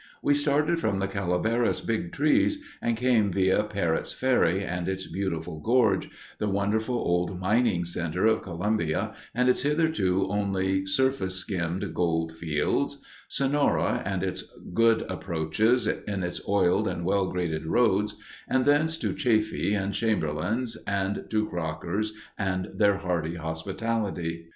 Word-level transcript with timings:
We 0.23 0.33
started 0.33 0.79
from 0.79 0.97
the 0.97 1.07
Calaveras 1.07 1.79
Big 1.79 2.11
Trees 2.11 2.57
and 2.81 2.97
came 2.97 3.31
via 3.31 3.63
Parrots 3.65 4.11
Ferry, 4.11 4.65
and 4.65 4.87
its 4.87 5.05
beautiful 5.05 5.59
gorge—the 5.59 6.49
wonderful 6.49 6.95
old 6.95 7.39
mining 7.39 7.85
center 7.85 8.25
of 8.25 8.41
Columbia, 8.41 9.13
and 9.35 9.47
its 9.47 9.61
hitherto 9.61 10.25
only 10.27 10.87
surface 10.87 11.35
skimmed 11.35 11.93
Gold 11.93 12.35
Fields—Sonora 12.35 14.01
and 14.03 14.23
its 14.23 14.41
good 14.73 15.03
approaches, 15.07 15.85
in 15.85 16.23
its 16.23 16.41
oiled 16.49 16.87
and 16.87 17.05
well 17.05 17.27
graded 17.31 17.67
roads—and 17.67 18.65
thence 18.65 18.97
to 18.97 19.13
Chaffee 19.13 19.75
and 19.75 19.93
Chamberlains 19.93 20.77
and 20.87 21.25
to 21.29 21.47
Crockers 21.47 22.13
and 22.39 22.69
their 22.73 22.97
hearty 22.97 23.35
hospitality. 23.35 24.47